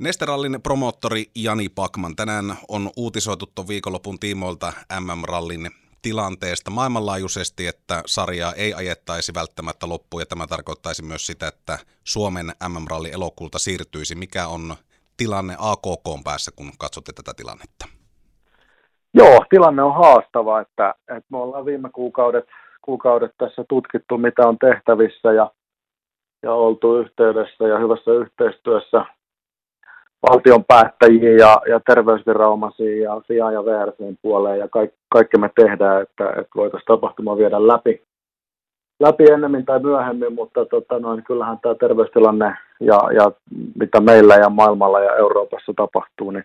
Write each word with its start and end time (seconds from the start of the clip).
Nesterallin 0.00 0.62
promoottori 0.62 1.24
Jani 1.36 1.68
Pakman. 1.68 2.16
Tänään 2.16 2.44
on 2.68 2.90
uutisoitu 2.96 3.46
tuon 3.54 3.68
viikonlopun 3.68 4.18
tiimoilta 4.18 4.72
MM-rallin 5.00 5.70
tilanteesta 6.02 6.70
maailmanlaajuisesti, 6.70 7.66
että 7.66 8.02
sarjaa 8.06 8.52
ei 8.52 8.74
ajettaisi 8.74 9.32
välttämättä 9.34 9.88
loppuun, 9.88 10.22
ja 10.22 10.26
tämä 10.26 10.46
tarkoittaisi 10.46 11.02
myös 11.04 11.26
sitä, 11.26 11.48
että 11.48 11.78
Suomen 12.04 12.46
MM-ralli 12.46 13.10
elokuulta 13.12 13.58
siirtyisi. 13.58 14.14
Mikä 14.14 14.46
on 14.46 14.74
tilanne 15.16 15.54
AKK 15.58 16.24
päässä, 16.24 16.50
kun 16.56 16.70
katsotte 16.78 17.12
tätä 17.12 17.32
tilannetta? 17.36 17.84
Joo, 19.14 19.44
tilanne 19.50 19.82
on 19.82 19.94
haastava, 19.94 20.60
että, 20.60 20.94
että 21.16 21.28
me 21.30 21.38
ollaan 21.38 21.64
viime 21.64 21.90
kuukaudet, 21.94 22.44
kuukaudet 22.82 23.32
tässä 23.38 23.64
tutkittu, 23.68 24.18
mitä 24.18 24.48
on 24.48 24.58
tehtävissä, 24.58 25.32
ja, 25.32 25.50
ja 26.42 26.52
oltu 26.52 26.96
yhteydessä 26.96 27.64
ja 27.68 27.78
hyvässä 27.78 28.10
yhteistyössä 28.10 29.04
valtion 30.30 30.64
päättäjiin 30.64 31.38
ja, 31.38 31.62
ja 31.68 31.80
terveysviranomaisiin 31.86 33.02
ja 33.02 33.20
FIA 33.28 33.52
ja 33.52 33.64
VRCn 33.64 34.16
puoleen 34.22 34.58
ja 34.58 34.68
kaikki, 34.68 34.98
kaikki 35.08 35.38
me 35.38 35.50
tehdään, 35.54 36.02
että, 36.02 36.28
että 36.28 36.50
voitaisiin 36.56 36.86
tapahtuma 36.86 37.36
viedä 37.36 37.66
läpi, 37.66 38.02
läpi 39.00 39.24
ennemmin 39.32 39.64
tai 39.64 39.80
myöhemmin, 39.80 40.34
mutta 40.34 40.66
tota, 40.66 40.98
noin, 40.98 41.24
kyllähän 41.24 41.58
tämä 41.62 41.74
terveystilanne 41.74 42.56
ja, 42.80 43.00
ja 43.14 43.32
mitä 43.80 44.00
meillä 44.00 44.34
ja 44.34 44.48
maailmalla 44.48 45.00
ja 45.00 45.16
Euroopassa 45.16 45.72
tapahtuu, 45.76 46.30
niin 46.30 46.44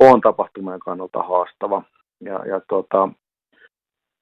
on 0.00 0.20
tapahtumien 0.20 0.80
kannalta 0.80 1.22
haastava. 1.22 1.82
Ja, 2.20 2.46
ja 2.46 2.60
tota, 2.68 3.08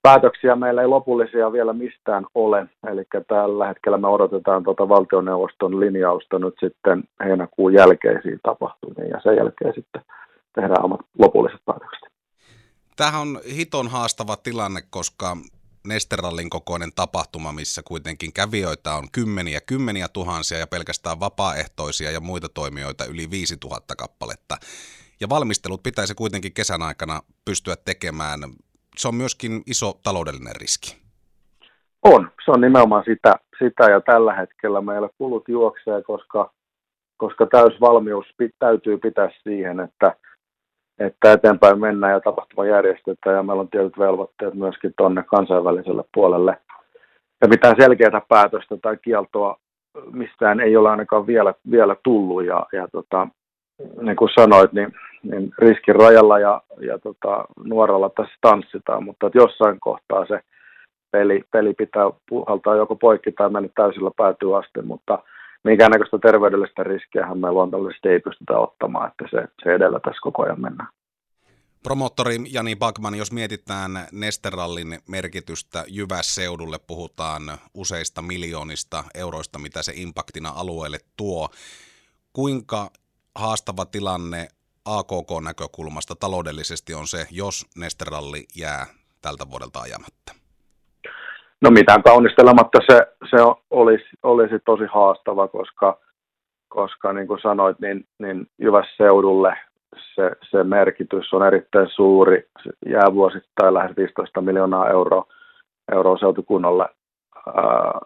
päätöksiä 0.03 0.57
meillä 0.57 0.83
ei 0.83 0.89
lopullisia 0.89 1.53
vielä 1.53 1.73
mistään 1.73 2.27
ole, 2.35 2.67
eli 2.93 3.05
tällä 3.29 3.67
hetkellä 3.67 3.99
me 3.99 4.09
odotetaan 4.09 4.65
tuota 4.65 4.89
valtioneuvoston 4.89 5.81
linjausta 5.81 6.39
nyt 6.39 6.55
sitten 6.61 7.05
heinäkuun 7.25 7.75
jälkeisiin 7.75 8.41
tapahtumiin, 8.43 9.11
ja 9.11 9.21
sen 9.23 9.37
jälkeen 9.37 9.75
sitten 9.75 10.03
tehdään 10.55 10.85
omat 10.85 11.01
lopulliset 11.19 11.61
päätökset. 11.65 12.13
Tämähän 12.97 13.21
on 13.21 13.41
hiton 13.57 13.89
haastava 13.89 14.37
tilanne, 14.37 14.81
koska 14.91 15.37
Nesterallin 15.87 16.51
kokoinen 16.51 16.91
tapahtuma, 16.97 17.53
missä 17.53 17.83
kuitenkin 17.85 18.33
kävijöitä 18.33 18.95
on 18.95 19.09
kymmeniä, 19.13 19.61
kymmeniä 19.61 20.09
tuhansia 20.09 20.59
ja 20.59 20.67
pelkästään 20.67 21.21
vapaaehtoisia 21.21 22.11
ja 22.11 22.21
muita 22.21 22.49
toimijoita 22.49 23.05
yli 23.05 23.31
5000 23.31 23.97
kappaletta. 23.97 24.57
Ja 25.21 25.29
valmistelut 25.29 25.83
pitäisi 25.83 26.15
kuitenkin 26.15 26.53
kesän 26.53 26.83
aikana 26.83 27.21
pystyä 27.45 27.77
tekemään 27.77 28.41
se 28.97 29.09
on 29.09 29.15
myöskin 29.15 29.63
iso 29.67 29.93
taloudellinen 30.03 30.57
riski. 30.61 31.03
On, 32.03 32.31
se 32.45 32.51
on 32.51 32.61
nimenomaan 32.61 33.05
sitä, 33.05 33.35
sitä 33.59 33.85
ja 33.91 34.01
tällä 34.01 34.35
hetkellä 34.35 34.81
meillä 34.81 35.09
kulut 35.19 35.49
juoksee, 35.49 36.03
koska, 36.03 36.51
koska 37.17 37.47
täysvalmius 37.47 38.27
pit, 38.37 38.55
täytyy 38.59 38.99
pitää 38.99 39.31
siihen, 39.43 39.81
että, 39.81 40.17
että 40.99 41.33
eteenpäin 41.33 41.81
mennään 41.81 42.13
ja 42.13 42.21
tapahtuma 42.21 42.67
järjestetään 42.67 43.37
ja 43.37 43.43
meillä 43.43 43.61
on 43.61 43.69
tietyt 43.69 43.99
velvoitteet 43.99 44.55
myöskin 44.55 44.93
tuonne 44.97 45.23
kansainväliselle 45.23 46.05
puolelle. 46.15 46.59
Ja 47.41 47.49
mitään 47.49 47.77
selkeää 47.79 48.23
päätöstä 48.29 48.77
tai 48.83 48.97
kieltoa 48.97 49.59
mistään 50.13 50.61
ei 50.61 50.77
ole 50.77 50.91
ainakaan 50.91 51.27
vielä, 51.27 51.55
vielä 51.71 51.97
tullut 52.05 52.45
ja, 52.45 52.67
ja 52.73 52.89
tota, 52.93 53.29
niin 54.01 54.17
kuin 54.17 54.31
sanoit, 54.35 54.73
niin, 54.73 54.93
niin 55.23 55.55
riskin 55.59 55.95
rajalla 55.95 56.39
ja, 56.39 56.63
ja 56.81 56.99
tota, 56.99 57.45
nuoralla 57.65 58.11
tässä 58.11 58.35
tanssitaan, 58.41 59.05
mutta 59.05 59.27
että 59.27 59.39
jossain 59.39 59.81
kohtaa 59.81 60.27
se 60.27 60.41
peli, 61.11 61.43
peli 61.53 61.75
pitää 61.75 62.11
puhaltaa 62.29 62.77
joko 62.77 62.97
poikki 62.97 63.33
tai 63.33 63.51
mennä 63.51 63.69
täysillä 63.75 64.11
päätyy 64.17 64.59
asti, 64.59 64.83
mutta 64.83 65.19
minkäännäköistä 65.65 66.19
terveydellistä 66.19 66.83
riskiähän 66.85 67.39
me 67.39 67.53
luonnollisesti 67.53 68.09
ei 68.09 68.21
pystytä 68.21 68.59
ottamaan, 68.59 69.11
että 69.11 69.25
se, 69.31 69.49
se 69.65 69.75
edellä 69.75 70.01
tässä 70.01 70.21
koko 70.23 70.43
ajan 70.43 70.61
mennään. 70.61 70.89
Promoottori 71.83 72.37
Jani 72.53 72.77
Bagman, 72.77 73.15
jos 73.15 73.33
mietitään 73.33 73.91
Nesterallin 74.13 74.99
merkitystä 75.09 75.85
Jyvässeudulle, 75.89 76.79
puhutaan 76.87 77.43
useista 77.75 78.23
miljoonista 78.23 79.05
euroista, 79.15 79.59
mitä 79.59 79.83
se 79.83 79.93
impaktina 79.97 80.49
alueelle 80.57 80.99
tuo. 81.17 81.49
Kuinka 82.33 82.91
haastava 83.35 83.85
tilanne 83.85 84.49
AKK-näkökulmasta 84.85 86.15
taloudellisesti 86.21 86.95
on 86.95 87.07
se, 87.07 87.27
jos 87.31 87.67
Nesteralli 87.77 88.45
jää 88.57 88.87
tältä 89.23 89.45
vuodelta 89.51 89.81
ajamatta? 89.81 90.33
No 91.61 91.71
mitään 91.71 92.03
kaunistelematta 92.03 92.79
se, 92.91 93.07
se 93.31 93.37
olisi, 93.71 94.09
olisi 94.23 94.55
tosi 94.65 94.85
haastava, 94.95 95.49
koska, 95.49 95.99
koska 96.69 97.13
niin 97.13 97.27
kuin 97.27 97.41
sanoit, 97.43 97.81
niin, 97.81 98.05
niin 98.19 98.47
Jyvässeudulle 98.59 99.57
se, 100.15 100.31
se 100.51 100.65
merkitys 100.65 101.33
on 101.33 101.47
erittäin 101.47 101.89
suuri. 101.95 102.49
Se 102.63 102.71
jää 102.87 103.15
vuosittain 103.15 103.75
lähes 103.75 103.97
15 103.97 104.41
miljoonaa 104.41 104.91
euroa, 104.91 105.27
euroa 105.93 106.19
seutukunnalle 106.19 106.89
ää, 107.47 108.01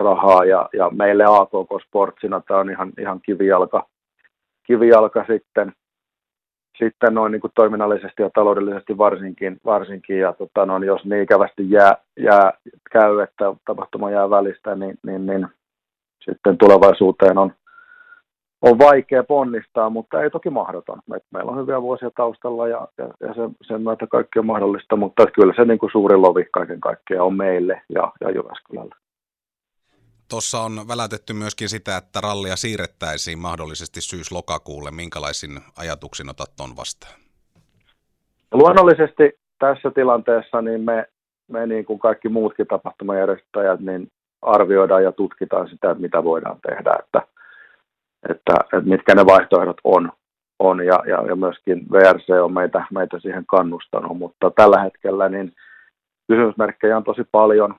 rahaa 0.00 0.44
ja, 0.44 0.68
ja 0.72 0.90
meille 0.90 1.24
AKK 1.24 1.86
Sportsina 1.86 2.40
tämä 2.40 2.60
on 2.60 2.70
ihan, 2.70 2.92
ihan 2.98 3.20
kivijalka, 3.20 3.88
kivijalka 4.66 5.24
sitten, 5.26 5.72
sitten 6.78 7.14
noin 7.14 7.32
niin 7.32 7.40
kuin 7.40 7.52
toiminnallisesti 7.54 8.22
ja 8.22 8.30
taloudellisesti 8.34 8.98
varsinkin, 8.98 9.60
varsinkin 9.64 10.18
ja 10.18 10.32
tota, 10.32 10.66
noin, 10.66 10.82
jos 10.82 11.04
niin 11.04 11.22
ikävästi 11.22 11.70
jää, 11.70 11.96
jää, 12.20 12.52
käy, 12.92 13.20
että 13.20 13.44
tapahtuma 13.66 14.10
jää 14.10 14.30
välistä, 14.30 14.74
niin, 14.74 14.98
niin, 15.06 15.26
niin 15.26 15.48
sitten 16.24 16.58
tulevaisuuteen 16.58 17.38
on, 17.38 17.52
on 18.62 18.78
vaikea 18.78 19.24
ponnistaa, 19.24 19.90
mutta 19.90 20.22
ei 20.22 20.30
toki 20.30 20.50
mahdoton. 20.50 20.98
Me, 21.06 21.18
meillä 21.30 21.50
on 21.50 21.58
hyviä 21.58 21.82
vuosia 21.82 22.10
taustalla 22.16 22.68
ja, 22.68 22.88
ja, 22.98 23.08
ja 23.20 23.34
sen, 23.34 23.50
sen 23.62 23.82
myötä 23.82 24.06
kaikki 24.06 24.38
on 24.38 24.46
mahdollista, 24.46 24.96
mutta 24.96 25.26
kyllä 25.26 25.52
se 25.56 25.64
niin 25.64 25.78
kuin 25.78 25.92
suuri 25.92 26.16
lovi 26.16 26.46
kaiken 26.52 26.80
kaikkiaan 26.80 27.26
on 27.26 27.36
meille 27.36 27.82
ja, 27.88 28.12
ja 28.20 28.30
Jyväskylälle. 28.30 28.94
Tuossa 30.34 30.60
on 30.60 30.88
välätetty 30.88 31.32
myöskin 31.32 31.68
sitä, 31.68 31.96
että 31.96 32.20
rallia 32.20 32.56
siirrettäisiin 32.56 33.38
mahdollisesti 33.38 34.00
syys-lokakuulle. 34.00 34.90
Minkälaisin 34.90 35.60
ajatuksin 35.78 36.30
otat 36.30 36.56
tuon 36.56 36.76
vastaan? 36.76 37.14
Luonnollisesti 38.52 39.38
tässä 39.58 39.90
tilanteessa 39.90 40.62
niin 40.62 40.80
me, 40.80 41.06
me 41.48 41.66
niin 41.66 41.84
kuin 41.84 41.98
kaikki 41.98 42.28
muutkin 42.28 42.66
tapahtumajärjestäjät 42.66 43.80
niin 43.80 44.08
arvioidaan 44.42 45.04
ja 45.04 45.12
tutkitaan 45.12 45.68
sitä, 45.68 45.94
mitä 45.94 46.24
voidaan 46.24 46.58
tehdä, 46.68 46.92
että, 46.98 47.22
että, 48.30 48.54
että 48.62 48.90
mitkä 48.90 49.14
ne 49.14 49.26
vaihtoehdot 49.26 49.80
on. 49.84 50.12
on 50.58 50.86
ja, 50.86 51.02
ja, 51.06 51.26
ja 51.28 51.36
myöskin 51.36 51.86
VRC 51.92 52.30
on 52.42 52.52
meitä, 52.52 52.86
meitä 52.92 53.20
siihen 53.20 53.46
kannustanut, 53.46 54.18
mutta 54.18 54.50
tällä 54.50 54.82
hetkellä 54.82 55.28
niin 55.28 55.52
kysymysmerkkejä 56.28 56.96
on 56.96 57.04
tosi 57.04 57.22
paljon. 57.32 57.74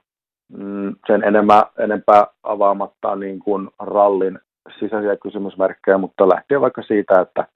Mm, 0.50 0.96
sen 1.08 1.24
enemmän, 1.24 1.64
enempää 1.80 2.28
avaamatta 2.44 3.16
niin 3.16 3.40
kuin 3.40 3.70
rallin 3.80 4.40
sisäisiä 4.80 5.18
kysymysmerkkejä, 5.18 5.98
mutta 5.98 6.30
lähtien 6.30 6.62
vaikka 6.62 6.82
siitä, 6.82 7.22
että, 7.22 7.48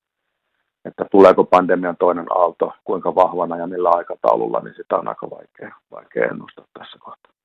että 0.85 1.05
tuleeko 1.11 1.43
pandemian 1.43 1.97
toinen 1.99 2.25
aalto, 2.29 2.73
kuinka 2.83 3.15
vahvana 3.15 3.57
ja 3.57 3.67
millä 3.67 3.89
aikataululla, 3.89 4.59
niin 4.59 4.75
sitä 4.75 4.95
on 4.97 5.07
aika 5.07 5.29
vaikea, 5.29 5.75
vaikea 5.91 6.25
ennustaa 6.31 6.65
tässä 6.79 6.97
kohtaa. 6.99 7.38